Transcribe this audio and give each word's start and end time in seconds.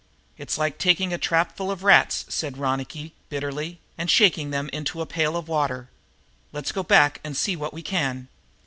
"It's 0.35 0.57
like 0.57 0.79
taking 0.79 1.13
a 1.13 1.19
trap 1.19 1.55
full 1.55 1.69
of 1.69 1.83
rats," 1.83 2.25
said 2.27 2.57
Ronicky 2.57 3.13
bitterly, 3.29 3.79
"and 3.99 4.09
shaking 4.09 4.49
them 4.49 4.67
into 4.73 4.99
a 4.99 5.05
pail 5.05 5.37
of 5.37 5.47
water. 5.47 5.91
Let's 6.51 6.71
go 6.71 6.81
back 6.81 7.21
and 7.23 7.37
see 7.37 7.55
what 7.55 7.71
we 7.71 7.83
can." 7.83 8.27